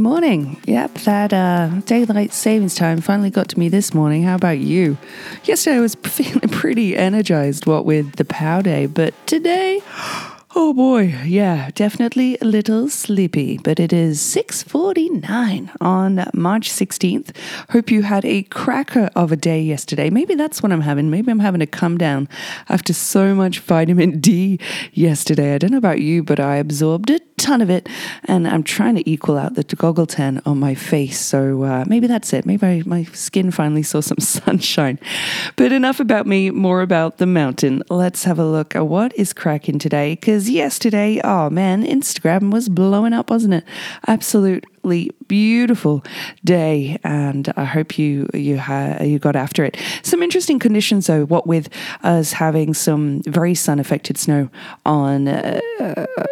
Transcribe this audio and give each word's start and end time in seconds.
Morning. 0.00 0.60
Yep, 0.66 0.94
that 1.04 1.32
uh, 1.32 1.68
daylight 1.84 2.32
savings 2.32 2.74
time 2.74 3.00
finally 3.00 3.30
got 3.30 3.48
to 3.50 3.58
me 3.58 3.68
this 3.68 3.94
morning. 3.94 4.22
How 4.22 4.34
about 4.34 4.58
you? 4.58 4.96
Yesterday 5.44 5.76
I 5.76 5.80
was 5.80 5.94
feeling 6.04 6.48
pretty 6.48 6.96
energized, 6.96 7.66
what 7.66 7.84
with 7.84 8.16
the 8.16 8.24
pow 8.24 8.62
day, 8.62 8.86
but 8.86 9.14
today. 9.26 9.82
Oh 10.52 10.74
boy, 10.74 11.16
yeah, 11.24 11.70
definitely 11.76 12.36
a 12.40 12.44
little 12.44 12.88
sleepy, 12.88 13.58
but 13.58 13.78
it 13.78 13.92
is 13.92 14.18
6:49 14.20 15.70
on 15.80 16.26
March 16.34 16.68
16th. 16.68 17.36
Hope 17.70 17.88
you 17.92 18.02
had 18.02 18.24
a 18.24 18.42
cracker 18.42 19.10
of 19.14 19.30
a 19.30 19.36
day 19.36 19.62
yesterday. 19.62 20.10
Maybe 20.10 20.34
that's 20.34 20.60
what 20.60 20.72
I'm 20.72 20.80
having. 20.80 21.08
Maybe 21.08 21.30
I'm 21.30 21.38
having 21.38 21.62
a 21.62 21.68
come 21.68 21.98
down 21.98 22.28
after 22.68 22.92
so 22.92 23.32
much 23.32 23.60
vitamin 23.60 24.18
D 24.18 24.58
yesterday. 24.92 25.54
I 25.54 25.58
don't 25.58 25.70
know 25.70 25.78
about 25.78 26.00
you, 26.00 26.24
but 26.24 26.40
I 26.40 26.56
absorbed 26.56 27.10
a 27.10 27.20
ton 27.40 27.62
of 27.62 27.70
it, 27.70 27.88
and 28.24 28.46
I'm 28.46 28.62
trying 28.62 28.94
to 28.96 29.10
equal 29.10 29.38
out 29.38 29.54
the 29.54 29.64
goggle 29.64 30.06
tan 30.06 30.42
on 30.44 30.60
my 30.60 30.74
face. 30.74 31.18
So 31.18 31.64
uh, 31.64 31.84
maybe 31.86 32.06
that's 32.06 32.32
it. 32.32 32.44
Maybe 32.44 32.66
I, 32.66 32.82
my 32.84 33.04
skin 33.04 33.50
finally 33.50 33.82
saw 33.82 34.00
some 34.00 34.18
sunshine. 34.20 34.98
But 35.56 35.72
enough 35.72 36.00
about 36.00 36.26
me, 36.26 36.50
more 36.50 36.82
about 36.82 37.16
the 37.16 37.26
mountain. 37.26 37.82
Let's 37.88 38.24
have 38.24 38.38
a 38.38 38.44
look 38.44 38.76
at 38.76 38.86
what 38.86 39.16
is 39.16 39.32
cracking 39.32 39.78
today. 39.78 40.14
Because 40.14 40.50
yesterday, 40.50 41.20
oh 41.24 41.48
man, 41.50 41.84
Instagram 41.84 42.52
was 42.52 42.68
blowing 42.68 43.12
up, 43.12 43.30
wasn't 43.30 43.54
it? 43.54 43.64
Absolute 44.06 44.64
beautiful 44.82 46.04
day, 46.44 46.98
and 47.04 47.52
I 47.56 47.64
hope 47.64 47.98
you 47.98 48.28
you 48.34 48.58
ha- 48.58 48.98
you 49.02 49.18
got 49.18 49.36
after 49.36 49.64
it. 49.64 49.76
Some 50.02 50.22
interesting 50.22 50.58
conditions, 50.58 51.06
though. 51.06 51.24
What 51.24 51.46
with 51.46 51.68
us 52.02 52.32
having 52.32 52.74
some 52.74 53.22
very 53.22 53.54
sun 53.54 53.78
affected 53.78 54.18
snow 54.18 54.48
on 54.84 55.28
uh, 55.28 55.60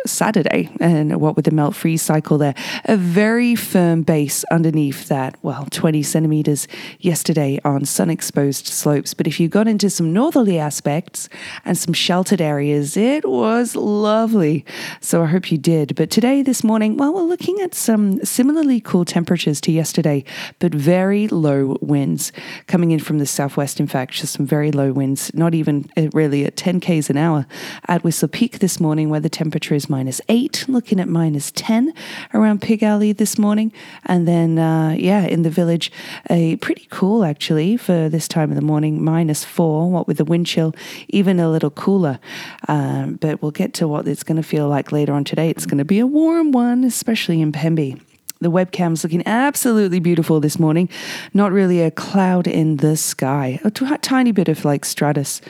Saturday, 0.07 0.71
and 0.81 1.21
what 1.21 1.37
with 1.37 1.45
the 1.45 1.51
melt 1.51 1.75
freeze 1.75 2.03
cycle 2.03 2.39
there, 2.39 2.55
a 2.87 2.97
very 2.97 3.55
firm 3.55 4.03
base 4.03 4.45
underneath 4.51 5.09
that. 5.09 5.37
Well, 5.43 5.67
twenty 5.71 6.03
centimeters 6.03 6.67
yesterday 7.01 7.61
on 7.65 7.85
sun 7.85 8.11
exposed 8.11 8.67
slopes. 8.67 9.15
But 9.15 9.27
if 9.27 9.39
you 9.41 9.49
got 9.49 9.69
into 9.69 9.91
some 9.91 10.13
northerly 10.13 10.59
aspects 10.59 11.29
and 11.65 11.77
some 11.77 11.95
sheltered 11.95 12.41
areas, 12.41 12.97
it 12.97 13.29
was 13.29 13.77
lovely. 13.77 14.65
So 15.01 15.23
I 15.23 15.27
hope 15.27 15.53
you 15.53 15.59
did. 15.59 15.95
But 15.95 16.11
today, 16.11 16.43
this 16.43 16.65
morning, 16.65 16.97
well, 16.97 17.15
we're 17.15 17.23
looking 17.23 17.61
at 17.61 17.75
some 17.75 18.25
similarly 18.39 18.81
cool 18.81 19.05
temperatures 19.05 19.61
to 19.61 19.73
yesterday, 19.73 20.23
but 20.61 20.73
very 20.73 21.27
low 21.27 21.77
winds 21.81 22.31
coming 22.69 22.93
in 22.93 23.01
from 23.01 23.19
the 23.19 23.27
southwest. 23.27 23.81
In 23.81 23.89
fact, 23.89 24.13
just 24.13 24.35
some 24.35 24.47
very 24.47 24.71
low 24.71 24.93
winds, 24.93 25.35
not 25.35 25.57
even 25.57 25.91
uh, 25.97 26.07
really 26.13 26.45
at 26.45 26.57
10 26.57 26.79
k's 26.79 27.11
an 27.11 27.17
hour 27.17 27.47
at 27.89 28.05
Whistler 28.05 28.29
Peak 28.29 28.61
this 28.61 28.79
morning, 28.79 29.11
where 29.11 29.19
the 29.19 29.29
temperature 29.29 29.75
is 29.75 29.91
minus 29.91 30.21
eight, 30.29 30.65
looking 30.69 31.01
at 31.01 31.09
minus 31.09 31.51
10 31.51 31.93
around 32.33 32.63
Pig 32.63 32.85
Alley 32.85 33.11
this 33.11 33.39
morning. 33.39 33.73
And 34.07 34.29
then, 34.29 34.57
uh, 34.57 34.91
yeah, 34.91 35.23
in 35.27 35.43
the 35.43 35.51
village, 35.51 35.91
a 36.31 36.55
pretty 36.59 36.87
cool 36.91 37.25
actually 37.25 37.77
for 37.77 38.09
this 38.09 38.29
time 38.29 38.51
of 38.51 38.55
the 38.55 38.63
morning, 38.63 39.03
minus 39.03 39.43
four, 39.43 39.91
what 39.91 40.07
with 40.07 40.19
the 40.19 40.25
wind 40.25 40.47
chill, 40.47 40.77
even 41.09 41.41
a 41.41 41.51
little 41.51 41.71
cooler. 41.71 42.21
Um, 42.69 43.17
but 43.17 43.43
we'll 43.43 43.51
get 43.51 43.75
to 43.75 43.89
what 43.89 44.07
it's 44.07 44.23
going 44.23 44.41
to 44.41 44.45
feel 44.45 44.69
like 44.69 44.93
later 44.93 45.13
on 45.13 45.25
today. 45.25 45.51
It's 45.51 45.67
going 45.67 45.79
to 45.79 45.85
be 45.85 45.99
a 45.99 46.07
warm 46.07 46.53
one, 46.53 46.85
especially 46.85 47.41
in 47.41 47.51
Pemby. 47.51 48.01
The 48.41 48.51
webcam's 48.53 49.03
looking 49.03 49.27
absolutely 49.27 49.99
beautiful 49.99 50.39
this 50.39 50.61
morning. 50.61 50.89
Not 51.35 51.51
really 51.51 51.81
a 51.83 51.91
cloud 51.91 52.47
in 52.47 52.77
the 52.77 52.97
sky. 52.97 53.59
A 53.65 53.71
t- 53.71 53.85
tiny 54.01 54.31
bit 54.31 54.49
of 54.49 54.65
like 54.65 54.85
stratus 54.85 55.41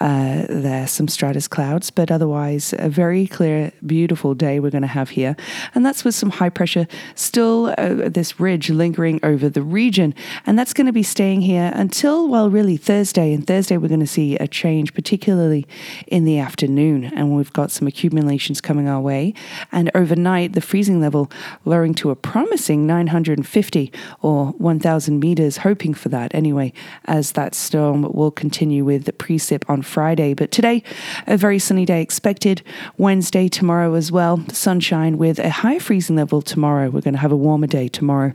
uh, 0.00 0.44
there, 0.50 0.86
some 0.86 1.08
stratus 1.08 1.48
clouds, 1.48 1.90
but 1.90 2.10
otherwise 2.10 2.74
a 2.78 2.90
very 2.90 3.26
clear, 3.26 3.72
beautiful 3.86 4.34
day 4.34 4.60
we're 4.60 4.70
going 4.70 4.82
to 4.82 4.88
have 4.88 5.08
here. 5.08 5.34
And 5.74 5.86
that's 5.86 6.04
with 6.04 6.14
some 6.14 6.28
high 6.28 6.50
pressure 6.50 6.86
still 7.14 7.74
uh, 7.78 8.10
this 8.10 8.38
ridge 8.38 8.68
lingering 8.68 9.18
over 9.22 9.48
the 9.48 9.62
region. 9.62 10.14
And 10.44 10.58
that's 10.58 10.74
going 10.74 10.86
to 10.86 10.92
be 10.92 11.02
staying 11.02 11.40
here 11.40 11.72
until, 11.74 12.28
well, 12.28 12.50
really 12.50 12.76
Thursday. 12.76 13.32
And 13.32 13.46
Thursday 13.46 13.78
we're 13.78 13.88
going 13.88 14.00
to 14.00 14.06
see 14.06 14.36
a 14.36 14.46
change, 14.46 14.92
particularly 14.92 15.66
in 16.06 16.24
the 16.24 16.38
afternoon. 16.38 17.04
And 17.04 17.34
we've 17.34 17.52
got 17.54 17.70
some 17.70 17.88
accumulations 17.88 18.60
coming 18.60 18.88
our 18.88 19.00
way. 19.00 19.32
And 19.72 19.90
overnight, 19.94 20.52
the 20.52 20.60
freezing 20.60 21.00
level 21.00 21.30
lowering 21.64 21.94
to 21.94 22.10
a 22.10 22.25
promising 22.26 22.86
950 22.88 23.92
or 24.20 24.46
1,000 24.58 25.20
meters, 25.20 25.58
hoping 25.58 25.94
for 25.94 26.08
that 26.08 26.34
anyway, 26.34 26.72
as 27.04 27.32
that 27.32 27.54
storm 27.54 28.02
will 28.02 28.32
continue 28.32 28.84
with 28.84 29.04
the 29.04 29.12
precip 29.12 29.62
on 29.68 29.80
Friday. 29.80 30.34
But 30.34 30.50
today, 30.50 30.82
a 31.28 31.36
very 31.36 31.60
sunny 31.60 31.84
day 31.84 32.02
expected. 32.02 32.62
Wednesday, 32.98 33.46
tomorrow 33.48 33.94
as 33.94 34.10
well. 34.10 34.44
Sunshine 34.48 35.18
with 35.18 35.38
a 35.38 35.50
high 35.50 35.78
freezing 35.78 36.16
level 36.16 36.42
tomorrow. 36.42 36.90
We're 36.90 37.00
going 37.00 37.14
to 37.14 37.20
have 37.20 37.32
a 37.32 37.36
warmer 37.36 37.68
day 37.68 37.86
tomorrow 37.86 38.32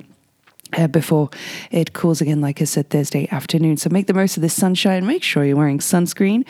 uh, 0.73 0.87
before 0.87 1.29
it 1.71 1.93
cools 1.93 2.21
again, 2.21 2.41
like 2.41 2.61
I 2.61 2.65
said, 2.65 2.89
Thursday 2.89 3.27
afternoon. 3.31 3.77
So 3.77 3.89
make 3.89 4.07
the 4.07 4.13
most 4.13 4.37
of 4.37 4.41
this 4.41 4.53
sunshine. 4.53 5.05
Make 5.05 5.23
sure 5.23 5.43
you're 5.43 5.57
wearing 5.57 5.79
sunscreen. 5.79 6.45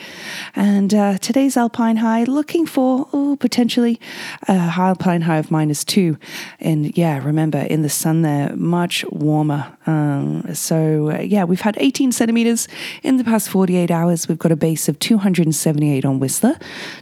And 0.54 0.94
uh, 0.94 1.18
today's 1.18 1.56
alpine 1.56 1.96
high, 1.96 2.24
looking 2.24 2.66
for 2.66 3.08
oh, 3.12 3.36
potentially 3.36 4.00
a 4.48 4.58
high 4.58 4.88
alpine 4.88 5.22
high 5.22 5.38
of 5.38 5.50
minus 5.50 5.84
two. 5.84 6.18
And 6.60 6.96
yeah, 6.96 7.24
remember 7.24 7.58
in 7.58 7.82
the 7.82 7.88
sun 7.88 8.22
there, 8.22 8.54
much 8.56 9.04
warmer. 9.10 9.76
Um, 9.86 10.54
so 10.54 11.10
uh, 11.10 11.20
yeah, 11.20 11.44
we've 11.44 11.60
had 11.60 11.76
18 11.78 12.12
centimeters 12.12 12.68
in 13.02 13.16
the 13.16 13.24
past 13.24 13.48
48 13.48 13.90
hours. 13.90 14.28
We've 14.28 14.38
got 14.38 14.52
a 14.52 14.56
base 14.56 14.88
of 14.88 14.98
278 14.98 16.04
on 16.04 16.18
Whistler, 16.20 16.58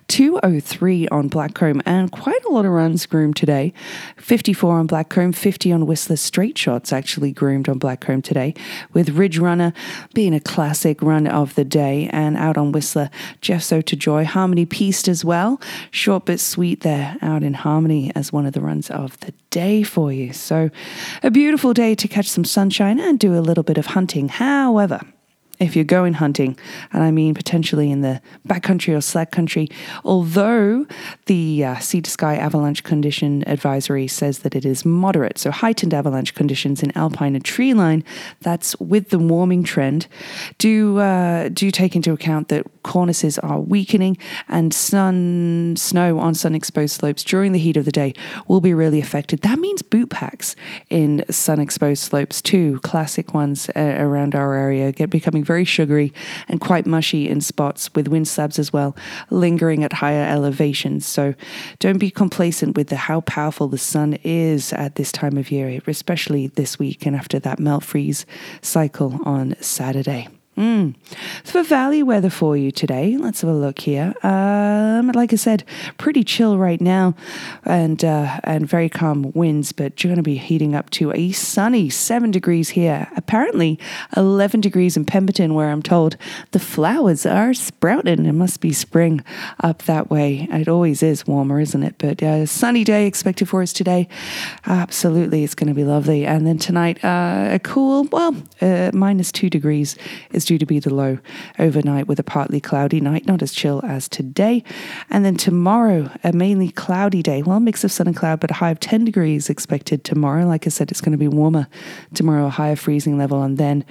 203 0.08 1.08
on 1.08 1.28
Blackcomb, 1.28 1.82
and 1.84 2.10
quite 2.10 2.42
a 2.44 2.50
lot 2.50 2.64
of 2.64 2.72
runs 2.72 3.06
groomed 3.06 3.36
today. 3.36 3.72
54 4.16 4.78
on 4.78 4.88
Blackcomb, 4.88 5.34
50 5.34 5.72
on 5.72 5.86
Whistler 5.86 6.16
straight 6.16 6.56
shots 6.56 6.92
actually 6.92 7.32
groomed 7.32 7.68
on 7.68 7.78
Blackcomb 7.78 8.22
today, 8.22 8.54
with 8.92 9.10
Ridge 9.10 9.38
Runner 9.38 9.72
being 10.14 10.34
a 10.34 10.40
classic 10.40 11.02
run 11.02 11.26
of 11.26 11.54
the 11.54 11.64
day, 11.64 12.08
and 12.12 12.36
out 12.36 12.56
on 12.56 12.72
Whistler, 12.72 13.10
Jeff 13.40 13.68
Joy, 13.70 14.24
Harmony 14.24 14.66
Piste 14.66 15.08
as 15.08 15.24
well. 15.24 15.60
Short 15.90 16.26
but 16.26 16.40
sweet 16.40 16.80
there, 16.80 17.16
out 17.22 17.42
in 17.42 17.54
Harmony 17.54 18.12
as 18.14 18.32
one 18.32 18.46
of 18.46 18.52
the 18.52 18.60
runs 18.60 18.90
of 18.90 19.18
the 19.20 19.32
day 19.50 19.82
for 19.82 20.12
you. 20.12 20.32
So, 20.32 20.70
a 21.22 21.30
beautiful 21.30 21.74
day 21.74 21.94
to 21.94 22.08
catch 22.08 22.28
some 22.28 22.44
sunshine 22.44 22.98
and 22.98 23.18
do 23.18 23.36
a 23.36 23.40
little 23.40 23.64
bit 23.64 23.78
of 23.78 23.86
hunting. 23.86 24.28
However, 24.28 25.00
if 25.60 25.76
you're 25.76 25.84
going 25.84 26.14
hunting, 26.14 26.58
and 26.92 27.02
I 27.02 27.10
mean 27.10 27.34
potentially 27.34 27.90
in 27.90 28.00
the 28.00 28.20
backcountry 28.48 28.96
or 28.96 29.00
slack 29.00 29.30
country, 29.30 29.68
although 30.04 30.86
the 31.26 31.64
uh, 31.64 31.78
sea 31.78 32.00
to 32.00 32.10
sky 32.10 32.36
avalanche 32.36 32.82
condition 32.82 33.44
advisory 33.46 34.08
says 34.08 34.40
that 34.40 34.56
it 34.56 34.64
is 34.64 34.84
moderate, 34.84 35.38
so 35.38 35.50
heightened 35.50 35.92
avalanche 35.92 36.34
conditions 36.34 36.82
in 36.82 36.96
alpine 36.96 37.34
and 37.34 37.44
tree 37.44 37.74
line, 37.74 38.02
that's 38.40 38.74
with 38.80 39.10
the 39.10 39.18
warming 39.18 39.62
trend. 39.62 40.06
Do 40.58 40.98
uh, 40.98 41.50
do 41.50 41.70
take 41.70 41.94
into 41.94 42.12
account 42.12 42.48
that 42.48 42.66
cornices 42.82 43.38
are 43.42 43.60
weakening 43.60 44.16
and 44.48 44.72
sun 44.72 45.74
snow 45.76 46.18
on 46.18 46.34
sun 46.34 46.54
exposed 46.54 46.94
slopes 46.94 47.22
during 47.22 47.52
the 47.52 47.58
heat 47.58 47.76
of 47.76 47.84
the 47.84 47.92
day 47.92 48.14
will 48.48 48.62
be 48.62 48.72
really 48.72 49.00
affected. 49.00 49.42
That 49.42 49.58
means 49.58 49.82
boot 49.82 50.08
packs 50.08 50.56
in 50.88 51.24
sun 51.30 51.60
exposed 51.60 52.02
slopes 52.02 52.40
too. 52.40 52.80
Classic 52.82 53.34
ones 53.34 53.68
uh, 53.76 53.96
around 53.98 54.34
our 54.34 54.54
area 54.54 54.90
get 54.92 55.10
becoming 55.10 55.44
very 55.50 55.64
sugary 55.64 56.12
and 56.46 56.60
quite 56.60 56.86
mushy 56.86 57.28
in 57.28 57.40
spots 57.40 57.90
with 57.96 58.06
wind 58.06 58.28
slabs 58.28 58.56
as 58.56 58.72
well, 58.72 58.94
lingering 59.30 59.82
at 59.82 59.92
higher 59.94 60.24
elevations. 60.24 61.04
So 61.04 61.34
don't 61.80 61.98
be 61.98 62.08
complacent 62.08 62.76
with 62.76 62.86
the, 62.86 62.94
how 62.94 63.22
powerful 63.22 63.66
the 63.66 63.76
sun 63.76 64.16
is 64.22 64.72
at 64.72 64.94
this 64.94 65.10
time 65.10 65.36
of 65.36 65.50
year, 65.50 65.80
especially 65.88 66.46
this 66.46 66.78
week 66.78 67.04
and 67.04 67.16
after 67.16 67.40
that 67.40 67.58
melt 67.58 67.82
freeze 67.82 68.26
cycle 68.62 69.18
on 69.24 69.56
Saturday. 69.60 70.28
Mm. 70.60 70.94
For 71.42 71.62
valley 71.62 72.02
weather 72.02 72.28
for 72.28 72.54
you 72.54 72.70
today, 72.70 73.16
let's 73.16 73.40
have 73.40 73.48
a 73.48 73.54
look 73.54 73.78
here. 73.78 74.12
Um, 74.22 75.08
like 75.14 75.32
I 75.32 75.36
said, 75.36 75.64
pretty 75.96 76.22
chill 76.22 76.58
right 76.58 76.82
now, 76.82 77.14
and 77.64 78.04
uh, 78.04 78.40
and 78.44 78.68
very 78.68 78.90
calm 78.90 79.32
winds, 79.32 79.72
but 79.72 80.04
you're 80.04 80.10
going 80.10 80.16
to 80.16 80.22
be 80.22 80.36
heating 80.36 80.74
up 80.74 80.90
to 80.90 81.12
a 81.12 81.32
sunny 81.32 81.88
seven 81.88 82.30
degrees 82.30 82.68
here. 82.68 83.08
Apparently, 83.16 83.78
eleven 84.14 84.60
degrees 84.60 84.98
in 84.98 85.06
Pemberton, 85.06 85.54
where 85.54 85.70
I'm 85.70 85.82
told 85.82 86.18
the 86.50 86.58
flowers 86.58 87.24
are 87.24 87.54
sprouting. 87.54 88.26
It 88.26 88.32
must 88.32 88.60
be 88.60 88.74
spring 88.74 89.24
up 89.64 89.84
that 89.84 90.10
way. 90.10 90.46
It 90.52 90.68
always 90.68 91.02
is 91.02 91.26
warmer, 91.26 91.58
isn't 91.60 91.82
it? 91.82 91.94
But 91.96 92.22
uh, 92.22 92.44
sunny 92.44 92.84
day 92.84 93.06
expected 93.06 93.48
for 93.48 93.62
us 93.62 93.72
today. 93.72 94.08
Absolutely, 94.66 95.42
it's 95.42 95.54
going 95.54 95.68
to 95.68 95.74
be 95.74 95.84
lovely. 95.84 96.26
And 96.26 96.46
then 96.46 96.58
tonight, 96.58 97.02
uh, 97.02 97.48
a 97.50 97.58
cool, 97.60 98.04
well, 98.12 98.36
uh, 98.60 98.90
minus 98.92 99.32
two 99.32 99.48
degrees 99.48 99.96
is 100.32 100.49
due 100.50 100.58
to 100.58 100.66
be 100.66 100.80
the 100.80 100.92
low 100.92 101.16
overnight 101.60 102.08
with 102.08 102.18
a 102.18 102.24
partly 102.24 102.60
cloudy 102.60 103.00
night, 103.00 103.24
not 103.24 103.40
as 103.40 103.52
chill 103.52 103.80
as 103.84 104.08
today. 104.08 104.64
And 105.08 105.24
then 105.24 105.36
tomorrow, 105.36 106.10
a 106.24 106.32
mainly 106.32 106.72
cloudy 106.72 107.22
day. 107.22 107.40
Well, 107.40 107.58
a 107.58 107.60
mix 107.60 107.84
of 107.84 107.92
sun 107.92 108.08
and 108.08 108.16
cloud, 108.16 108.40
but 108.40 108.50
a 108.50 108.54
high 108.54 108.72
of 108.72 108.80
10 108.80 109.04
degrees 109.04 109.48
expected 109.48 110.02
tomorrow. 110.02 110.44
Like 110.46 110.66
I 110.66 110.70
said, 110.70 110.90
it's 110.90 111.00
going 111.00 111.12
to 111.12 111.18
be 111.18 111.28
warmer 111.28 111.68
tomorrow, 112.14 112.46
a 112.46 112.50
higher 112.50 112.74
freezing 112.74 113.16
level, 113.16 113.44
and 113.44 113.58
then 113.58 113.84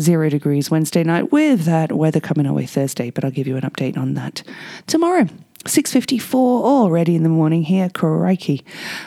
zero 0.00 0.28
degrees 0.28 0.68
Wednesday 0.68 1.04
night 1.04 1.30
with 1.30 1.60
that 1.66 1.92
weather 1.92 2.18
coming 2.18 2.44
our 2.44 2.54
way 2.54 2.66
Thursday. 2.66 3.10
But 3.10 3.24
I'll 3.24 3.30
give 3.30 3.46
you 3.46 3.56
an 3.56 3.62
update 3.62 3.96
on 3.96 4.14
that 4.14 4.42
tomorrow. 4.88 5.28
6.54 5.64 6.34
already 6.34 7.14
in 7.14 7.22
the 7.22 7.28
morning 7.28 7.64
here, 7.64 7.90
crikey. 7.90 8.64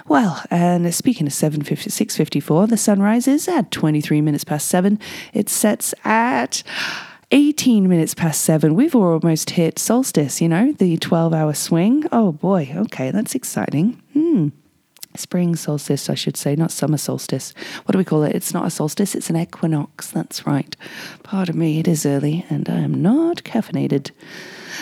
Well, 0.08 0.44
and 0.52 0.94
speaking 0.94 1.26
of 1.26 1.34
7.50, 1.34 1.88
6.54, 1.88 2.70
the 2.70 2.78
sun 2.78 3.02
rises 3.02 3.48
at 3.48 3.72
23 3.72 4.22
minutes 4.22 4.44
past 4.44 4.68
7. 4.68 5.00
It 5.34 5.50
sets 5.50 5.96
at 6.04 6.62
18 7.32 7.90
minutes 7.90 8.14
past 8.14 8.42
7. 8.42 8.76
We've 8.76 8.96
almost 8.96 9.52
hit 9.52 9.80
solstice, 9.80 10.42
you 10.42 10.48
know, 10.48 10.72
the 10.74 10.98
12-hour 10.98 11.56
swing. 11.56 12.06
Oh 12.12 12.32
boy, 12.32 12.72
okay, 12.76 13.10
that's 13.10 13.34
exciting. 13.34 14.00
Hmm. 14.14 14.50
Spring 15.16 15.56
solstice, 15.56 16.10
I 16.10 16.16
should 16.16 16.38
say, 16.38 16.56
not 16.56 16.72
summer 16.72 16.98
solstice. 16.98 17.54
What 17.86 17.94
do 17.94 17.98
we 17.98 18.04
call 18.04 18.24
it? 18.24 18.36
It's 18.36 18.54
not 18.54 18.68
a 18.68 18.70
solstice, 18.70 19.16
it's 19.16 19.32
an 19.32 19.38
equinox. 19.38 20.12
That's 20.12 20.46
right. 20.46 20.76
Pardon 21.24 21.58
me, 21.58 21.80
it 21.80 21.88
is 21.88 22.06
early 22.06 22.46
and 22.50 22.70
I 22.70 22.80
am 22.80 23.02
not 23.02 23.38
caffeinated. 23.44 24.12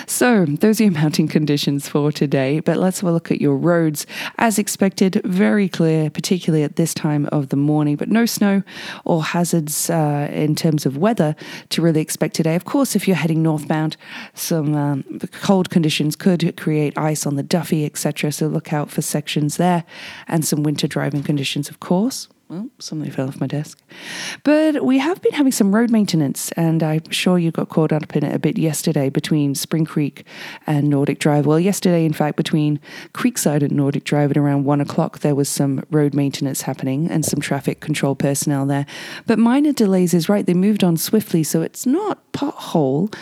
So, 0.07 0.45
those 0.45 0.79
are 0.79 0.83
your 0.83 0.93
mountain 0.93 1.27
conditions 1.27 1.87
for 1.87 2.11
today. 2.11 2.59
But 2.59 2.77
let's 2.77 3.01
have 3.01 3.09
a 3.09 3.13
look 3.13 3.31
at 3.31 3.41
your 3.41 3.55
roads. 3.55 4.05
As 4.37 4.59
expected, 4.59 5.21
very 5.23 5.69
clear, 5.69 6.09
particularly 6.09 6.63
at 6.63 6.75
this 6.75 6.93
time 6.93 7.27
of 7.31 7.49
the 7.49 7.55
morning, 7.55 7.95
but 7.95 8.09
no 8.09 8.25
snow 8.25 8.63
or 9.05 9.23
hazards 9.23 9.89
uh, 9.89 10.29
in 10.31 10.55
terms 10.55 10.85
of 10.85 10.97
weather 10.97 11.35
to 11.69 11.81
really 11.81 12.01
expect 12.01 12.35
today. 12.35 12.55
Of 12.55 12.65
course, 12.65 12.95
if 12.95 13.07
you're 13.07 13.17
heading 13.17 13.43
northbound, 13.43 13.97
some 14.33 14.75
um, 14.75 15.03
cold 15.41 15.69
conditions 15.69 16.15
could 16.15 16.55
create 16.57 16.97
ice 16.97 17.25
on 17.25 17.35
the 17.35 17.43
Duffey, 17.43 17.85
etc. 17.85 18.31
So, 18.31 18.47
look 18.47 18.73
out 18.73 18.89
for 18.89 19.01
sections 19.01 19.57
there 19.57 19.83
and 20.27 20.45
some 20.45 20.63
winter 20.63 20.87
driving 20.87 21.23
conditions, 21.23 21.69
of 21.69 21.79
course. 21.79 22.27
Well, 22.51 22.67
something 22.79 23.09
fell 23.09 23.29
off 23.29 23.39
my 23.39 23.47
desk. 23.47 23.81
But 24.43 24.83
we 24.83 24.97
have 24.97 25.21
been 25.21 25.31
having 25.31 25.53
some 25.53 25.73
road 25.73 25.89
maintenance, 25.89 26.51
and 26.57 26.83
I'm 26.83 27.09
sure 27.09 27.39
you 27.39 27.49
got 27.49 27.69
caught 27.69 27.93
up 27.93 28.13
in 28.13 28.25
it 28.25 28.35
a 28.35 28.39
bit 28.39 28.57
yesterday 28.57 29.09
between 29.09 29.55
Spring 29.55 29.85
Creek 29.85 30.25
and 30.67 30.89
Nordic 30.89 31.19
Drive. 31.19 31.45
Well, 31.45 31.61
yesterday, 31.61 32.03
in 32.03 32.11
fact, 32.11 32.35
between 32.35 32.81
Creekside 33.13 33.61
and 33.63 33.71
Nordic 33.71 34.03
Drive 34.03 34.31
at 34.31 34.37
around 34.37 34.65
one 34.65 34.81
o'clock, 34.81 35.19
there 35.19 35.33
was 35.33 35.47
some 35.47 35.85
road 35.91 36.13
maintenance 36.13 36.63
happening 36.63 37.09
and 37.09 37.23
some 37.23 37.39
traffic 37.39 37.79
control 37.79 38.15
personnel 38.15 38.65
there. 38.65 38.85
But 39.25 39.39
minor 39.39 39.71
delays 39.71 40.13
is 40.13 40.27
right, 40.27 40.45
they 40.45 40.53
moved 40.53 40.83
on 40.83 40.97
swiftly, 40.97 41.43
so 41.43 41.61
it's 41.61 41.85
not 41.85 42.19
pothole 42.33 43.15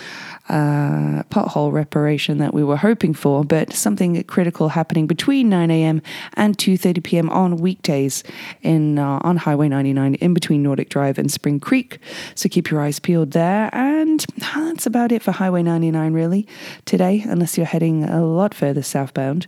uh, 0.49 1.21
pothole 1.29 1.71
reparation 1.71 2.39
that 2.39 2.55
we 2.55 2.63
were 2.63 2.75
hoping 2.75 3.13
for, 3.13 3.43
but 3.43 3.71
something 3.71 4.21
critical 4.23 4.69
happening 4.69 5.05
between 5.05 5.47
9 5.47 5.69
a.m. 5.69 6.01
and 6.33 6.57
2:30 6.57 7.03
p.m. 7.03 7.29
on 7.29 7.57
weekdays 7.57 8.23
in 8.63 8.97
uh, 8.97 9.19
on 9.21 9.37
Highway 9.37 9.69
99 9.69 10.15
in 10.15 10.33
between 10.33 10.63
Nordic 10.63 10.89
Drive 10.89 11.19
and 11.19 11.31
Spring 11.31 11.59
Creek. 11.59 11.99
So 12.33 12.49
keep 12.49 12.71
your 12.71 12.81
eyes 12.81 12.99
peeled 12.99 13.31
there, 13.31 13.69
and 13.73 14.25
that's 14.37 14.87
about 14.87 15.11
it 15.11 15.21
for 15.21 15.31
Highway 15.31 15.61
99 15.61 16.13
really 16.13 16.47
today, 16.85 17.23
unless 17.27 17.55
you're 17.55 17.67
heading 17.67 18.03
a 18.05 18.25
lot 18.25 18.55
further 18.55 18.81
southbound, 18.81 19.45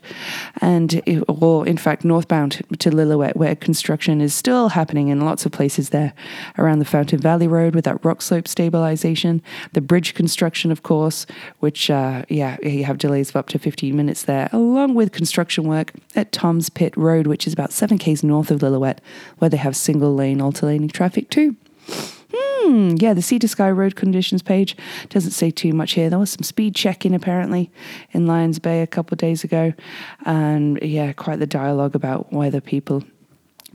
and 0.61 1.01
or 1.27 1.67
in 1.67 1.77
fact 1.77 2.05
northbound 2.05 2.61
to 2.77 2.91
Lillooet, 2.91 3.35
where 3.35 3.55
construction 3.55 4.21
is 4.21 4.35
still 4.35 4.69
happening 4.69 5.07
in 5.07 5.21
lots 5.21 5.47
of 5.47 5.51
places 5.51 5.89
there 5.89 6.13
around 6.59 6.77
the 6.77 6.85
Fountain 6.85 7.19
Valley 7.19 7.47
Road 7.47 7.73
with 7.73 7.85
that 7.85 8.05
rock 8.05 8.21
slope 8.21 8.47
stabilization, 8.47 9.41
the 9.73 9.81
bridge 9.81 10.13
construction, 10.13 10.71
of 10.71 10.83
course 10.83 10.90
course, 10.91 11.25
which, 11.59 11.89
uh, 11.89 12.23
yeah, 12.27 12.57
you 12.61 12.83
have 12.83 12.97
delays 12.97 13.29
of 13.29 13.37
up 13.37 13.47
to 13.47 13.57
15 13.57 13.95
minutes 13.95 14.23
there, 14.23 14.49
along 14.51 14.93
with 14.93 15.13
construction 15.13 15.63
work 15.63 15.93
at 16.17 16.33
Tom's 16.33 16.69
Pit 16.69 16.93
Road, 16.97 17.27
which 17.27 17.47
is 17.47 17.53
about 17.53 17.71
7 17.71 17.97
k's 17.97 18.25
north 18.25 18.51
of 18.51 18.59
Lillooet, 18.59 18.97
where 19.37 19.49
they 19.49 19.55
have 19.55 19.73
single 19.73 20.13
lane 20.13 20.41
alternating 20.41 20.89
traffic 20.89 21.29
too. 21.29 21.55
Hmm, 22.33 22.95
yeah, 22.99 23.13
the 23.13 23.21
Sea 23.21 23.39
to 23.39 23.47
Sky 23.47 23.71
road 23.71 23.95
conditions 23.95 24.41
page 24.41 24.75
doesn't 25.07 25.31
say 25.31 25.49
too 25.49 25.71
much 25.71 25.93
here. 25.93 26.09
There 26.09 26.19
was 26.19 26.31
some 26.31 26.43
speed 26.43 26.75
checking 26.75 27.15
apparently 27.15 27.71
in 28.11 28.27
Lions 28.27 28.59
Bay 28.59 28.81
a 28.81 28.87
couple 28.87 29.13
of 29.13 29.19
days 29.19 29.45
ago, 29.45 29.71
and 30.25 30.77
yeah, 30.81 31.13
quite 31.13 31.39
the 31.39 31.47
dialogue 31.47 31.95
about 31.95 32.33
whether 32.33 32.59
people 32.59 33.01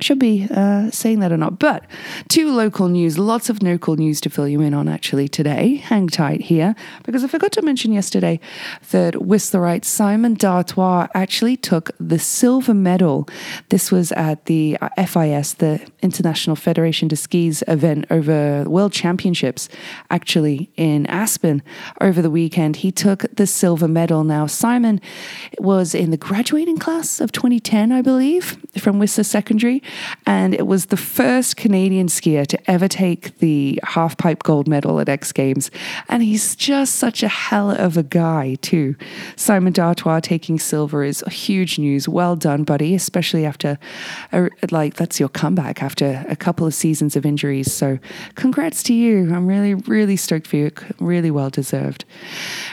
should 0.00 0.18
be 0.18 0.46
uh, 0.50 0.90
saying 0.90 1.20
that 1.20 1.32
or 1.32 1.36
not. 1.36 1.58
But 1.58 1.84
two 2.28 2.50
local 2.50 2.88
news, 2.88 3.18
lots 3.18 3.48
of 3.48 3.62
local 3.62 3.96
news 3.96 4.20
to 4.22 4.30
fill 4.30 4.48
you 4.48 4.60
in 4.60 4.74
on 4.74 4.88
actually 4.88 5.28
today. 5.28 5.76
Hang 5.76 6.08
tight 6.08 6.42
here 6.42 6.74
because 7.04 7.24
I 7.24 7.28
forgot 7.28 7.52
to 7.52 7.62
mention 7.62 7.92
yesterday 7.92 8.38
that 8.90 9.14
Whistlerite 9.14 9.84
Simon 9.84 10.34
D'Artois 10.34 11.08
actually 11.14 11.56
took 11.56 11.90
the 11.98 12.18
silver 12.18 12.74
medal. 12.74 13.28
This 13.70 13.90
was 13.90 14.12
at 14.12 14.44
the 14.46 14.76
FIS, 14.96 15.54
the 15.54 15.80
International 16.02 16.56
Federation 16.56 17.08
de 17.08 17.16
Skis 17.16 17.64
event 17.66 18.06
over 18.10 18.64
World 18.64 18.92
Championships, 18.92 19.68
actually 20.10 20.70
in 20.76 21.06
Aspen 21.06 21.62
over 22.00 22.20
the 22.20 22.30
weekend. 22.30 22.76
He 22.76 22.92
took 22.92 23.24
the 23.34 23.46
silver 23.46 23.88
medal. 23.88 24.24
Now, 24.24 24.46
Simon 24.46 25.00
was 25.58 25.94
in 25.94 26.10
the 26.10 26.16
graduating 26.16 26.78
class 26.78 27.20
of 27.20 27.32
2010, 27.32 27.92
I 27.92 28.02
believe, 28.02 28.58
from 28.78 28.98
Whistler 28.98 29.24
Secondary 29.24 29.82
and 30.26 30.54
it 30.54 30.66
was 30.66 30.86
the 30.86 30.96
first 30.96 31.56
Canadian 31.56 32.08
skier 32.08 32.46
to 32.46 32.70
ever 32.70 32.88
take 32.88 33.38
the 33.38 33.80
half 33.84 34.16
pipe 34.16 34.42
gold 34.42 34.68
medal 34.68 35.00
at 35.00 35.08
X 35.08 35.32
Games. 35.32 35.70
And 36.08 36.22
he's 36.22 36.56
just 36.56 36.96
such 36.96 37.22
a 37.22 37.28
hell 37.28 37.70
of 37.70 37.96
a 37.96 38.02
guy, 38.02 38.56
too. 38.62 38.96
Simon 39.36 39.72
D'Artois 39.72 40.20
taking 40.20 40.58
silver 40.58 41.02
is 41.04 41.22
huge 41.28 41.78
news. 41.78 42.08
Well 42.08 42.36
done, 42.36 42.64
buddy, 42.64 42.94
especially 42.94 43.44
after, 43.44 43.78
a, 44.32 44.48
like, 44.70 44.94
that's 44.94 45.20
your 45.20 45.28
comeback 45.28 45.82
after 45.82 46.24
a 46.28 46.36
couple 46.36 46.66
of 46.66 46.74
seasons 46.74 47.16
of 47.16 47.26
injuries. 47.26 47.72
So, 47.72 47.98
congrats 48.34 48.82
to 48.84 48.94
you. 48.94 49.34
I'm 49.34 49.46
really, 49.46 49.74
really 49.74 50.16
stoked 50.16 50.46
for 50.46 50.56
you. 50.56 50.70
Really 50.98 51.30
well 51.30 51.50
deserved. 51.50 52.04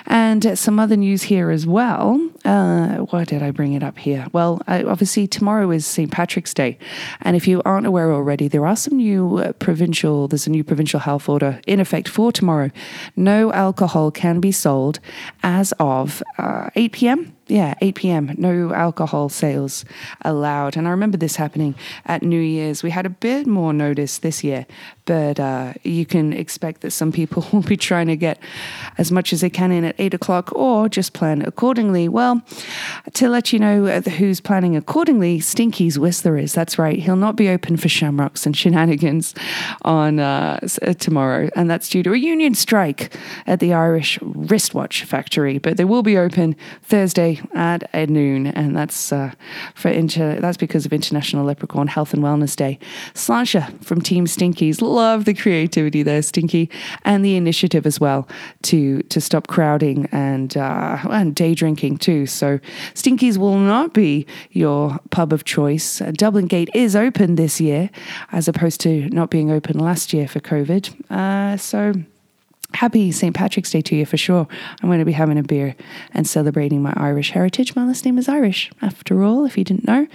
And 0.05 0.57
some 0.57 0.79
other 0.79 0.97
news 0.97 1.23
here 1.23 1.49
as 1.49 1.65
well. 1.65 2.19
Uh, 2.45 2.97
why 2.97 3.23
did 3.23 3.41
I 3.41 3.51
bring 3.51 3.73
it 3.73 3.83
up 3.83 3.97
here? 3.97 4.27
Well, 4.33 4.61
I, 4.67 4.83
obviously, 4.83 5.27
tomorrow 5.27 5.71
is 5.71 5.85
St. 5.85 6.11
Patrick's 6.11 6.53
Day. 6.53 6.77
And 7.21 7.35
if 7.35 7.47
you 7.47 7.61
aren't 7.65 7.87
aware 7.87 8.11
already, 8.11 8.47
there 8.47 8.65
are 8.65 8.75
some 8.75 8.97
new 8.97 9.37
uh, 9.37 9.53
provincial, 9.53 10.27
there's 10.27 10.47
a 10.47 10.51
new 10.51 10.63
provincial 10.63 10.99
health 10.99 11.29
order 11.29 11.61
in 11.67 11.79
effect 11.79 12.07
for 12.07 12.31
tomorrow. 12.31 12.71
No 13.15 13.51
alcohol 13.53 14.11
can 14.11 14.39
be 14.39 14.51
sold 14.51 14.99
as 15.41 15.73
of 15.79 16.23
uh, 16.37 16.69
8 16.75 16.91
p.m 16.91 17.35
yeah, 17.47 17.75
8 17.81 17.95
p.m., 17.95 18.35
no 18.37 18.73
alcohol 18.73 19.27
sales 19.29 19.83
allowed. 20.21 20.77
And 20.77 20.87
I 20.87 20.91
remember 20.91 21.17
this 21.17 21.35
happening 21.35 21.75
at 22.05 22.23
New 22.23 22.39
Year's. 22.39 22.83
We 22.83 22.89
had 22.89 23.05
a 23.05 23.09
bit 23.09 23.47
more 23.47 23.73
notice 23.73 24.19
this 24.19 24.43
year, 24.43 24.65
but 25.05 25.39
uh, 25.39 25.73
you 25.83 26.05
can 26.05 26.33
expect 26.33 26.81
that 26.81 26.91
some 26.91 27.11
people 27.11 27.45
will 27.53 27.61
be 27.61 27.77
trying 27.77 28.07
to 28.07 28.15
get 28.15 28.39
as 28.97 29.11
much 29.11 29.33
as 29.33 29.41
they 29.41 29.49
can 29.49 29.71
in 29.71 29.83
at 29.83 29.95
8 29.97 30.13
o'clock 30.13 30.51
or 30.53 30.87
just 30.89 31.13
plan 31.13 31.41
accordingly. 31.41 32.07
Well, 32.07 32.41
to 33.13 33.29
let 33.29 33.51
you 33.51 33.59
know 33.59 33.85
uh, 33.87 34.01
who's 34.01 34.39
planning 34.39 34.75
accordingly, 34.75 35.39
Stinky's 35.39 35.99
Whistler 35.99 36.37
is. 36.37 36.53
That's 36.53 36.77
right. 36.79 36.99
He'll 36.99 37.15
not 37.15 37.35
be 37.35 37.49
open 37.49 37.77
for 37.77 37.89
shamrocks 37.89 38.45
and 38.45 38.55
shenanigans 38.63 39.33
on 39.81 40.19
uh, 40.19 40.59
uh, 40.81 40.93
tomorrow. 40.93 41.49
And 41.55 41.69
that's 41.69 41.89
due 41.89 42.03
to 42.03 42.13
a 42.13 42.17
union 42.17 42.55
strike 42.55 43.15
at 43.45 43.59
the 43.59 43.73
Irish 43.73 44.19
wristwatch 44.21 45.03
factory. 45.03 45.57
But 45.57 45.77
they 45.77 45.85
will 45.85 46.03
be 46.03 46.17
open 46.17 46.55
Thursday 46.81 47.41
at 47.53 48.09
noon, 48.09 48.47
and 48.47 48.75
that's 48.75 49.11
uh, 49.11 49.31
for 49.75 49.89
inter- 49.89 50.39
that's 50.39 50.57
because 50.57 50.85
of 50.85 50.93
International 50.93 51.45
Leprechaun 51.45 51.87
Health 51.87 52.13
and 52.13 52.23
Wellness 52.23 52.55
Day. 52.55 52.79
Sláinte 53.13 53.83
from 53.83 54.01
Team 54.01 54.25
Stinkies, 54.25 54.81
love 54.93 55.25
the 55.25 55.33
creativity 55.33 56.03
there, 56.03 56.21
Stinky, 56.21 56.69
and 57.03 57.25
the 57.25 57.35
initiative 57.35 57.85
as 57.85 57.99
well 57.99 58.27
to 58.63 59.01
to 59.03 59.19
stop 59.19 59.47
crowding 59.47 60.07
and 60.11 60.55
uh, 60.55 60.99
and 61.09 61.35
day 61.35 61.53
drinking 61.53 61.97
too. 61.97 62.25
So 62.25 62.59
Stinkies 62.93 63.37
will 63.37 63.57
not 63.57 63.93
be 63.93 64.25
your 64.51 64.99
pub 65.09 65.33
of 65.33 65.43
choice. 65.43 65.99
Dubh 65.99 66.33
Linn 66.33 66.47
Gate 66.47 66.69
is 66.73 66.95
open 66.95 67.35
this 67.35 67.59
year, 67.59 67.89
as 68.31 68.47
opposed 68.47 68.79
to 68.81 69.09
not 69.09 69.29
being 69.29 69.51
open 69.51 69.79
last 69.79 70.13
year 70.13 70.27
for 70.27 70.39
COVID. 70.39 71.11
Uh, 71.11 71.57
so 71.57 71.93
Happy 72.73 73.11
St. 73.11 73.35
Patrick's 73.35 73.69
Day 73.69 73.81
to 73.81 73.95
you 73.95 74.05
for 74.05 74.17
sure. 74.17 74.47
I'm 74.81 74.89
going 74.89 74.99
to 74.99 75.05
be 75.05 75.11
having 75.11 75.37
a 75.37 75.43
beer 75.43 75.75
and 76.13 76.27
celebrating 76.27 76.81
my 76.81 76.93
Irish 76.97 77.31
heritage. 77.31 77.75
My 77.75 77.85
last 77.85 78.03
name 78.03 78.17
is 78.17 78.27
Irish, 78.27 78.71
after 78.81 79.23
all, 79.23 79.45
if 79.45 79.57
you 79.57 79.63
didn't 79.63 79.85
know. 79.85 80.07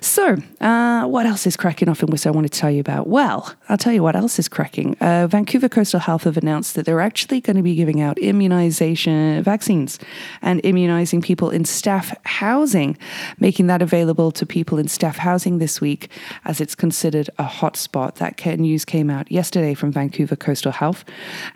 So, 0.00 0.36
uh, 0.60 1.04
what 1.06 1.26
else 1.26 1.46
is 1.46 1.56
cracking 1.56 1.88
off 1.88 2.02
in 2.02 2.08
Whistler 2.08 2.32
I 2.32 2.34
want 2.34 2.50
to 2.50 2.58
tell 2.58 2.70
you 2.70 2.80
about? 2.80 3.08
Well, 3.08 3.54
I'll 3.68 3.78
tell 3.78 3.92
you 3.92 4.02
what 4.02 4.14
else 4.14 4.38
is 4.38 4.48
cracking. 4.48 4.96
Uh, 5.00 5.26
Vancouver 5.26 5.68
Coastal 5.68 6.00
Health 6.00 6.24
have 6.24 6.36
announced 6.36 6.74
that 6.74 6.86
they're 6.86 7.00
actually 7.00 7.40
going 7.40 7.56
to 7.56 7.62
be 7.62 7.74
giving 7.74 8.00
out 8.00 8.18
immunization 8.18 9.42
vaccines 9.42 9.98
and 10.42 10.60
immunizing 10.64 11.20
people 11.20 11.50
in 11.50 11.64
staff 11.64 12.14
housing, 12.24 12.96
making 13.38 13.66
that 13.66 13.82
available 13.82 14.30
to 14.32 14.46
people 14.46 14.78
in 14.78 14.88
staff 14.88 15.16
housing 15.16 15.58
this 15.58 15.80
week 15.80 16.10
as 16.44 16.60
it's 16.60 16.74
considered 16.74 17.28
a 17.38 17.44
hotspot. 17.44 18.16
That 18.16 18.38
news 18.58 18.84
came 18.84 19.10
out 19.10 19.30
yesterday 19.30 19.74
from 19.74 19.92
Vancouver 19.92 20.36
Coastal 20.36 20.72
Health, 20.72 21.04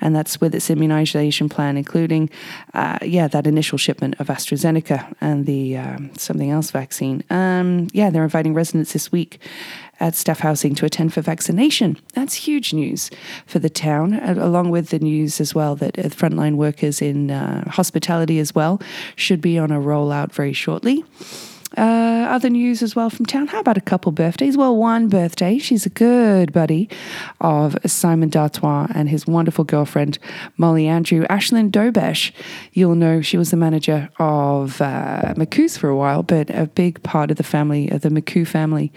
and 0.01 0.17
that's 0.17 0.41
with 0.41 0.55
its 0.55 0.69
immunization 0.71 1.49
plan, 1.49 1.77
including, 1.77 2.29
uh, 2.75 2.99
yeah, 3.03 3.29
that 3.29 3.47
initial 3.47 3.79
shipment 3.79 4.17
of 4.19 4.27
AstraZeneca 4.27 5.15
and 5.21 5.47
the 5.47 5.77
um, 5.77 6.11
something 6.17 6.51
else 6.51 6.71
vaccine. 6.71 7.23
Um, 7.31 7.89
yeah, 7.93 8.11
they're 8.11 8.25
inviting 8.33 8.55
residents 8.55 8.95
this 8.95 9.13
week 9.13 9.39
at 10.01 10.15
staff 10.15 10.39
housing 10.39 10.75
to 10.75 10.87
attend 10.87 11.13
for 11.13 11.21
vaccination. 11.21 11.99
That's 12.15 12.35
huge 12.35 12.73
news 12.73 13.11
for 13.45 13.59
the 13.59 13.69
town, 13.69 14.15
along 14.15 14.71
with 14.71 14.89
the 14.89 14.99
news 14.99 15.39
as 15.39 15.55
well 15.55 15.77
that 15.77 15.99
uh, 15.99 16.05
frontline 16.05 16.57
workers 16.57 17.03
in 17.03 17.31
uh, 17.31 17.69
hospitality 17.71 18.39
as 18.39 18.55
well 18.55 18.81
should 19.17 19.43
be 19.43 19.59
on 19.59 19.71
a 19.71 19.79
rollout 19.79 20.33
very 20.33 20.55
shortly. 20.55 21.05
Uh, 21.77 22.27
other 22.29 22.51
news 22.51 22.83
as 22.83 22.95
well 22.95 23.11
from 23.11 23.27
town. 23.27 23.47
How 23.47 23.61
about 23.61 23.77
a 23.77 23.83
couple 23.83 24.13
birthdays? 24.13 24.57
Well, 24.57 24.77
one 24.77 25.09
birthday. 25.09 25.59
She's 25.59 25.87
a 25.87 25.91
good 25.91 26.53
buddy 26.53 26.89
of 27.41 27.77
Simon 27.87 28.29
D'Artois 28.29 28.89
and 28.95 29.09
his 29.09 29.27
wonderful 29.27 29.65
girlfriend, 29.65 30.19
Molly 30.57 30.87
Andrew. 30.87 31.25
Ashlyn 31.29 31.71
Dobesh, 31.71 32.33
you'll 32.73 32.95
know 32.95 33.21
she 33.21 33.37
was 33.37 33.51
the 33.51 33.57
manager 33.57 34.09
of 34.19 34.81
uh, 34.81 35.35
McCoos 35.37 35.79
for 35.79 35.89
a 35.89 35.97
while, 35.97 36.23
but 36.23 36.51
a 36.51 36.67
big 36.67 37.03
part 37.03 37.31
of 37.31 37.37
the 37.37 37.43
family, 37.43 37.89
of 37.91 38.03
the 38.03 38.09
McCoo 38.09 38.47
family 38.47 38.93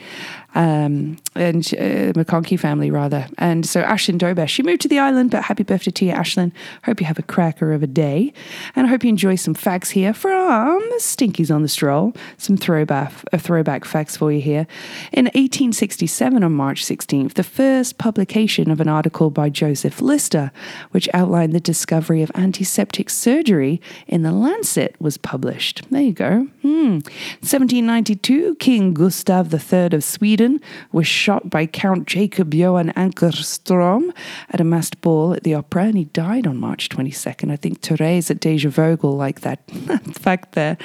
um, 0.55 1.17
and 1.35 1.65
uh, 1.73 2.15
McConkey 2.15 2.57
family 2.57 2.89
rather. 2.89 3.27
And 3.37 3.65
so 3.65 3.83
Ashlyn 3.83 4.17
Dobesh, 4.17 4.47
she 4.47 4.63
moved 4.63 4.81
to 4.81 4.87
the 4.87 4.99
island, 4.99 5.31
but 5.31 5.43
happy 5.43 5.63
birthday 5.63 5.91
to 5.91 6.05
you, 6.05 6.13
Ashlyn. 6.13 6.51
Hope 6.85 7.01
you 7.01 7.05
have 7.05 7.19
a 7.19 7.23
cracker 7.23 7.73
of 7.73 7.83
a 7.83 7.87
day, 7.87 8.33
and 8.75 8.87
I 8.87 8.89
hope 8.89 9.03
you 9.03 9.09
enjoy 9.09 9.35
some 9.35 9.53
facts 9.53 9.89
here 9.91 10.13
from 10.13 10.81
Stinkies 10.93 11.53
on 11.53 11.61
the 11.61 11.67
Stroll. 11.67 12.13
Some 12.37 12.55
throwback, 12.55 13.11
uh, 13.33 13.37
throwback 13.37 13.83
facts 13.83 14.15
for 14.15 14.31
you 14.31 14.41
here. 14.41 14.65
In 15.11 15.25
1867, 15.25 16.43
on 16.43 16.53
March 16.53 16.85
16th, 16.85 17.33
the 17.33 17.43
first 17.43 17.97
publication 17.97 18.71
of 18.71 18.79
an 18.79 18.87
article 18.87 19.29
by 19.29 19.49
Joseph 19.49 20.01
Lister, 20.01 20.51
which 20.91 21.09
outlined 21.13 21.53
the 21.53 21.59
discovery 21.59 22.21
of 22.21 22.31
antiseptic 22.33 23.09
surgery 23.09 23.81
in 24.07 24.23
the 24.23 24.31
Lancet, 24.31 24.95
was 24.99 25.17
published. 25.17 25.81
There 25.91 26.01
you 26.01 26.13
go. 26.13 26.47
Hmm. 26.61 26.99
1792, 27.41 28.55
King 28.55 28.93
Gustav 28.93 29.53
III 29.53 29.87
of 29.93 30.03
Sweden 30.03 30.44
Sweden 30.45 30.61
was 30.91 31.07
shot 31.07 31.49
by 31.49 31.65
Count 31.65 32.07
Jacob 32.07 32.53
Johan 32.53 32.91
Anckarström 32.93 34.13
at 34.49 34.61
a 34.61 34.63
masked 34.63 35.01
ball 35.01 35.33
at 35.33 35.43
the 35.43 35.55
opera, 35.55 35.85
and 35.85 35.97
he 35.97 36.05
died 36.05 36.45
on 36.45 36.57
March 36.57 36.89
22nd. 36.89 37.51
I 37.51 37.55
think 37.55 37.81
Therese 37.81 38.29
at 38.29 38.39
Deja 38.39 38.69
Vogel 38.69 39.15
like 39.15 39.41
that 39.41 39.59
fact 40.13 40.53
there. 40.53 40.77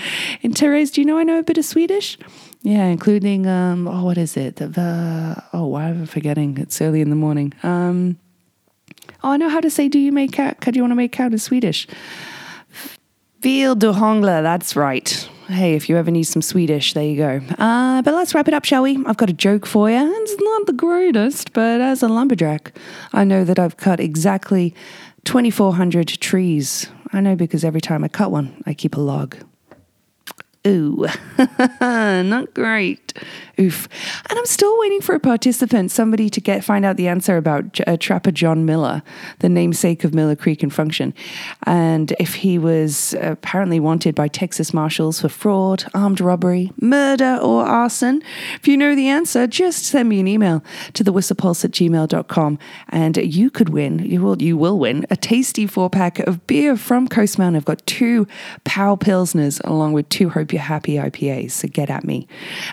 And 0.42 0.56
Therese, 0.56 0.90
do 0.92 1.00
you 1.00 1.06
know 1.06 1.18
I 1.18 1.24
know 1.24 1.38
a 1.38 1.42
bit 1.42 1.58
of 1.58 1.64
Swedish? 1.64 2.18
Yeah, 2.62 2.86
including 2.86 3.46
um, 3.46 3.86
oh, 3.86 4.04
what 4.04 4.18
is 4.18 4.36
it? 4.36 4.56
The 4.56 5.42
oh, 5.52 5.66
why 5.66 5.88
am 5.88 6.02
I 6.02 6.06
forgetting? 6.06 6.58
It's 6.58 6.80
early 6.80 7.00
in 7.00 7.10
the 7.10 7.16
morning. 7.16 7.52
Um, 7.62 8.18
oh, 9.22 9.32
I 9.32 9.36
know 9.36 9.48
how 9.48 9.60
to 9.60 9.70
say. 9.70 9.88
Do 9.88 9.98
you 9.98 10.12
make 10.12 10.38
out? 10.38 10.60
Do 10.60 10.72
you 10.74 10.82
want 10.82 10.92
to 10.92 10.96
make 10.96 11.18
out 11.20 11.32
in 11.32 11.38
Swedish? 11.38 11.86
Vill 13.40 13.74
du 13.74 13.92
hångla? 13.92 14.42
That's 14.42 14.76
right 14.76 15.29
hey, 15.50 15.74
if 15.74 15.88
you 15.88 15.96
ever 15.96 16.10
need 16.10 16.24
some 16.24 16.42
Swedish, 16.42 16.94
there 16.94 17.04
you 17.04 17.16
go. 17.16 17.40
Uh, 17.58 18.02
but 18.02 18.14
let's 18.14 18.34
wrap 18.34 18.48
it 18.48 18.54
up, 18.54 18.64
shall 18.64 18.82
we? 18.82 18.96
I've 19.06 19.16
got 19.16 19.30
a 19.30 19.34
joke 19.34 19.66
for 19.66 19.90
you. 19.90 20.14
It's 20.22 20.36
not 20.40 20.66
the 20.66 20.72
greatest, 20.72 21.52
but 21.52 21.80
as 21.80 22.02
a 22.02 22.08
lumberjack, 22.08 22.76
I 23.12 23.24
know 23.24 23.44
that 23.44 23.58
I've 23.58 23.76
cut 23.76 24.00
exactly 24.00 24.74
2,400 25.24 26.08
trees. 26.08 26.88
I 27.12 27.20
know 27.20 27.36
because 27.36 27.64
every 27.64 27.80
time 27.80 28.04
I 28.04 28.08
cut 28.08 28.30
one, 28.30 28.62
I 28.66 28.74
keep 28.74 28.96
a 28.96 29.00
log. 29.00 29.36
Ooh, 30.66 31.06
not 31.80 32.52
great. 32.54 33.09
Oof. 33.58 33.88
And 34.28 34.38
I'm 34.38 34.46
still 34.46 34.78
waiting 34.80 35.00
for 35.00 35.14
a 35.14 35.20
participant, 35.20 35.90
somebody 35.90 36.30
to 36.30 36.40
get 36.40 36.64
find 36.64 36.84
out 36.84 36.96
the 36.96 37.08
answer 37.08 37.36
about 37.36 37.80
uh, 37.86 37.96
Trapper 37.96 38.30
John 38.30 38.64
Miller, 38.64 39.02
the 39.40 39.48
namesake 39.48 40.04
of 40.04 40.14
Miller 40.14 40.36
Creek 40.36 40.62
and 40.62 40.72
Function, 40.72 41.14
and 41.64 42.12
if 42.18 42.36
he 42.36 42.58
was 42.58 43.14
apparently 43.20 43.80
wanted 43.80 44.14
by 44.14 44.28
Texas 44.28 44.74
Marshals 44.74 45.20
for 45.20 45.28
fraud, 45.28 45.84
armed 45.94 46.20
robbery, 46.20 46.72
murder, 46.80 47.38
or 47.42 47.64
arson. 47.64 48.22
If 48.56 48.68
you 48.68 48.76
know 48.76 48.94
the 48.94 49.08
answer, 49.08 49.46
just 49.46 49.84
send 49.84 50.08
me 50.08 50.20
an 50.20 50.28
email 50.28 50.62
to 50.94 51.02
the 51.02 51.12
whistlepulse 51.12 51.64
at 51.64 51.70
gmail.com 51.70 52.58
and 52.88 53.16
you 53.16 53.50
could 53.50 53.70
win, 53.70 54.00
you 54.00 54.20
will, 54.22 54.40
you 54.40 54.56
will 54.56 54.78
win, 54.78 55.06
a 55.10 55.16
tasty 55.16 55.66
four 55.66 55.88
pack 55.88 56.18
of 56.20 56.46
beer 56.46 56.76
from 56.76 57.08
Coast 57.08 57.38
Mountain. 57.38 57.56
I've 57.56 57.64
got 57.64 57.84
two 57.86 58.26
Pow 58.64 58.96
Pilsners 58.96 59.60
along 59.64 59.92
with 59.92 60.08
two 60.08 60.28
Hope 60.28 60.52
You're 60.52 60.62
Happy 60.62 60.94
IPAs, 60.94 61.52
so 61.52 61.68
get 61.68 61.90
at 61.90 62.04
me. 62.04 62.28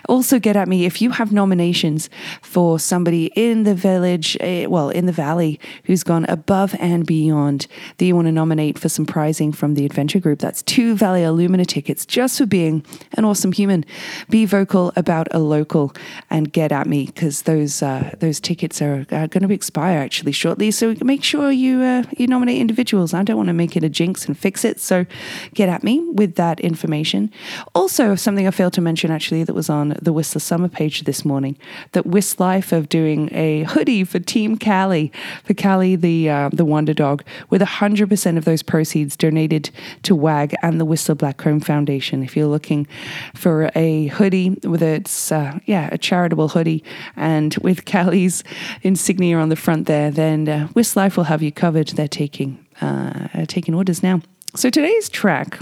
Also, 0.08 0.27
get 0.36 0.56
at 0.56 0.68
me 0.68 0.84
if 0.84 1.00
you 1.00 1.10
have 1.10 1.32
nominations 1.32 2.10
for 2.42 2.78
somebody 2.80 3.26
in 3.36 3.62
the 3.62 3.74
village, 3.74 4.36
uh, 4.40 4.66
well, 4.68 4.90
in 4.90 5.06
the 5.06 5.12
valley, 5.12 5.60
who's 5.84 6.02
gone 6.02 6.24
above 6.24 6.74
and 6.80 7.06
beyond 7.06 7.66
that 7.96 8.04
you 8.04 8.16
want 8.16 8.26
to 8.26 8.32
nominate 8.32 8.78
for 8.78 8.88
some 8.88 9.06
prizing 9.06 9.52
from 9.52 9.74
the 9.74 9.86
adventure 9.86 10.18
group. 10.18 10.40
That's 10.40 10.62
two 10.62 10.96
Vallea 10.96 11.34
Lumina 11.34 11.64
tickets 11.64 12.04
just 12.04 12.38
for 12.38 12.46
being 12.46 12.84
an 13.12 13.24
awesome 13.24 13.52
human. 13.52 13.84
Be 14.28 14.44
vocal 14.44 14.92
about 14.96 15.28
a 15.30 15.38
local 15.38 15.92
and 16.30 16.52
get 16.52 16.72
at 16.72 16.86
me 16.88 17.06
because 17.06 17.42
those 17.42 17.82
uh, 17.82 18.14
those 18.18 18.40
tickets 18.40 18.82
are, 18.82 19.06
are 19.12 19.28
going 19.28 19.46
to 19.46 19.54
expire 19.54 19.98
actually 19.98 20.32
shortly. 20.32 20.70
So 20.70 20.94
make 21.02 21.22
sure 21.22 21.52
you 21.52 21.82
uh, 21.82 22.02
you 22.16 22.26
nominate 22.26 22.60
individuals. 22.60 23.14
I 23.14 23.22
don't 23.22 23.36
want 23.36 23.48
to 23.48 23.52
make 23.52 23.76
it 23.76 23.84
a 23.84 23.88
jinx 23.88 24.26
and 24.26 24.36
fix 24.36 24.64
it. 24.64 24.80
So 24.80 25.06
get 25.54 25.68
at 25.68 25.84
me 25.84 26.00
with 26.10 26.34
that 26.34 26.58
information. 26.60 27.30
Also, 27.74 28.14
something 28.14 28.46
I 28.46 28.50
failed 28.50 28.72
to 28.74 28.80
mention 28.80 29.10
actually 29.10 29.44
that 29.44 29.54
was 29.54 29.70
on 29.70 29.96
the 30.00 30.12
Whistler 30.18 30.40
Summer 30.40 30.66
page 30.66 31.02
this 31.04 31.24
morning 31.24 31.56
that 31.92 32.04
Whist 32.04 32.40
Life 32.40 32.72
of 32.72 32.88
doing 32.88 33.32
a 33.32 33.62
hoodie 33.62 34.02
for 34.02 34.18
Team 34.18 34.58
Callie, 34.58 35.12
for 35.44 35.54
Callie 35.54 35.94
the 35.94 36.28
uh, 36.28 36.50
the 36.52 36.64
Wonder 36.64 36.92
Dog, 36.92 37.22
with 37.50 37.62
100% 37.62 38.36
of 38.36 38.44
those 38.44 38.64
proceeds 38.64 39.16
donated 39.16 39.70
to 40.02 40.16
WAG 40.16 40.56
and 40.60 40.80
the 40.80 40.84
Whistler 40.84 41.14
Blackcomb 41.14 41.64
Foundation. 41.64 42.24
If 42.24 42.36
you're 42.36 42.48
looking 42.48 42.88
for 43.32 43.70
a 43.76 44.08
hoodie 44.08 44.58
with 44.64 44.82
its, 44.82 45.30
uh, 45.30 45.60
yeah, 45.66 45.88
a 45.92 45.98
charitable 45.98 46.48
hoodie 46.48 46.82
and 47.14 47.56
with 47.58 47.84
Callie's 47.84 48.42
insignia 48.82 49.38
on 49.38 49.50
the 49.50 49.56
front 49.56 49.86
there, 49.86 50.10
then 50.10 50.48
uh, 50.48 50.66
Whist 50.68 50.96
Life 50.96 51.16
will 51.16 51.24
have 51.24 51.44
you 51.44 51.52
covered. 51.52 51.90
They're 51.90 52.08
taking, 52.08 52.66
uh, 52.80 53.46
taking 53.46 53.72
orders 53.72 54.02
now. 54.02 54.20
So 54.56 54.68
today's 54.68 55.08
track 55.08 55.60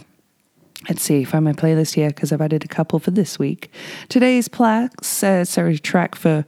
Let's 0.89 1.03
see, 1.03 1.25
find 1.25 1.45
my 1.45 1.53
playlist 1.53 1.95
here 1.95 2.11
because 2.11 2.33
I've 2.33 2.41
added 2.41 2.65
a 2.65 2.69
couple 2.69 3.01
for 3.01 3.11
this 3.11 3.41
week. 3.41 3.73
Today's 4.09 4.47
plaques, 4.47 5.23
uh, 5.25 5.45
sorry, 5.45 5.79
track 5.79 6.15
for 6.15 6.45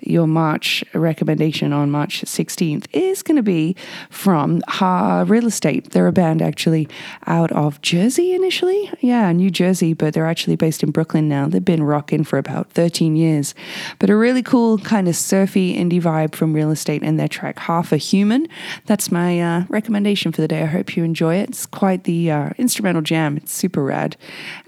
your 0.00 0.26
March 0.26 0.82
recommendation 0.94 1.74
on 1.74 1.90
March 1.90 2.22
16th 2.22 2.86
is 2.92 3.22
going 3.22 3.36
to 3.36 3.42
be 3.42 3.76
from 4.08 4.62
Ha 4.68 5.24
Real 5.28 5.46
Estate. 5.46 5.90
They're 5.90 6.06
a 6.06 6.12
band 6.12 6.40
actually 6.40 6.88
out 7.26 7.52
of 7.52 7.82
Jersey 7.82 8.32
initially. 8.32 8.90
Yeah, 9.00 9.30
New 9.32 9.50
Jersey, 9.50 9.92
but 9.92 10.14
they're 10.14 10.26
actually 10.26 10.56
based 10.56 10.82
in 10.82 10.90
Brooklyn 10.90 11.28
now. 11.28 11.46
They've 11.46 11.62
been 11.62 11.82
rocking 11.82 12.24
for 12.24 12.38
about 12.38 12.70
13 12.70 13.16
years. 13.16 13.54
But 13.98 14.08
a 14.08 14.16
really 14.16 14.42
cool 14.42 14.78
kind 14.78 15.08
of 15.08 15.16
surfy 15.16 15.76
indie 15.76 16.00
vibe 16.00 16.34
from 16.34 16.54
Real 16.54 16.70
Estate 16.70 17.02
and 17.02 17.20
their 17.20 17.28
track 17.28 17.58
Half 17.58 17.92
a 17.92 17.98
Human. 17.98 18.48
That's 18.86 19.12
my 19.12 19.40
uh, 19.40 19.64
recommendation 19.68 20.32
for 20.32 20.40
the 20.40 20.48
day. 20.48 20.62
I 20.62 20.66
hope 20.66 20.96
you 20.96 21.04
enjoy 21.04 21.36
it. 21.36 21.50
It's 21.50 21.66
quite 21.66 22.04
the 22.04 22.30
uh, 22.30 22.50
instrumental 22.56 23.02
jam. 23.02 23.36
It's 23.36 23.52
super 23.52 23.73
super 23.74 23.84
rad. 23.84 24.16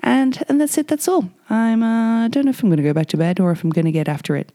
And 0.00 0.42
and 0.48 0.60
that's 0.60 0.76
it. 0.78 0.88
That's 0.88 1.06
all. 1.08 1.30
I'm 1.48 1.82
uh, 1.82 2.24
I 2.24 2.28
don't 2.28 2.44
know 2.44 2.50
if 2.50 2.62
I'm 2.62 2.68
going 2.68 2.78
to 2.78 2.82
go 2.82 2.92
back 2.92 3.06
to 3.08 3.16
bed 3.16 3.38
or 3.38 3.52
if 3.52 3.62
I'm 3.62 3.70
going 3.70 3.84
to 3.84 3.92
get 3.92 4.08
after 4.08 4.34
it. 4.36 4.52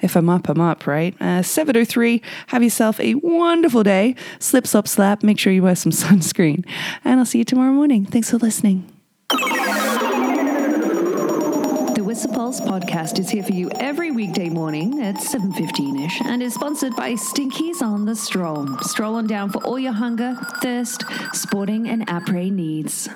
If 0.00 0.16
I'm 0.16 0.28
up, 0.30 0.48
I'm 0.48 0.60
up. 0.60 0.86
Right. 0.86 1.14
Uh, 1.20 1.42
7:03. 1.42 2.22
Have 2.48 2.62
yourself 2.62 2.98
a 3.00 3.14
wonderful 3.16 3.82
day. 3.82 4.14
Slip, 4.38 4.66
slop, 4.66 4.88
slap. 4.88 5.22
Make 5.22 5.38
sure 5.38 5.52
you 5.52 5.62
wear 5.62 5.76
some 5.76 5.92
sunscreen. 6.04 6.64
And 7.04 7.20
I'll 7.20 7.26
see 7.26 7.38
you 7.38 7.44
tomorrow 7.44 7.72
morning. 7.72 8.06
Thanks 8.06 8.30
for 8.30 8.38
listening. 8.38 8.90
The 11.94 12.04
Whistler 12.04 12.32
Pulse 12.32 12.60
podcast 12.60 13.18
is 13.18 13.28
here 13.28 13.42
for 13.42 13.52
you 13.52 13.70
every 13.78 14.10
weekday 14.10 14.48
morning 14.48 15.02
at 15.02 15.16
7.15ish 15.16 16.24
and 16.24 16.42
is 16.42 16.54
sponsored 16.54 16.96
by 16.96 17.12
Stinkies 17.12 17.82
on 17.82 18.06
the 18.06 18.16
Stroll. 18.16 18.66
Stroll 18.80 19.16
on 19.16 19.26
down 19.26 19.50
for 19.50 19.62
all 19.64 19.78
your 19.78 19.92
hunger, 19.92 20.34
thirst, 20.62 21.04
sporting 21.34 21.88
and 21.88 22.06
après 22.06 22.50
needs. 22.50 23.08